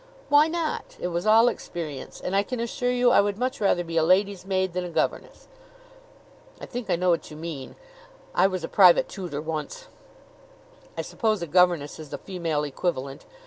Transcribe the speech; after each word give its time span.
"Why 0.29 0.47
not? 0.47 0.97
It 0.99 1.09
was 1.09 1.27
all 1.27 1.47
experience; 1.47 2.19
and 2.19 2.35
I 2.35 2.41
can 2.41 2.59
assure 2.59 2.89
you 2.89 3.11
I 3.11 3.21
would 3.21 3.37
much 3.37 3.61
rather 3.61 3.83
be 3.83 3.97
a 3.97 4.03
lady's 4.03 4.47
maid 4.47 4.73
than 4.73 4.83
a 4.83 4.89
governess." 4.89 5.47
"I 6.59 6.65
think 6.65 6.89
I 6.89 6.95
know 6.95 7.11
what 7.11 7.29
you 7.29 7.37
mean. 7.37 7.75
I 8.33 8.47
was 8.47 8.63
a 8.63 8.67
private 8.67 9.07
tutor 9.07 9.43
once. 9.43 9.89
I 10.97 11.03
suppose 11.03 11.43
a 11.43 11.45
governess 11.45 11.99
is 11.99 12.09
the 12.09 12.17
female 12.17 12.63
equivalent. 12.63 13.25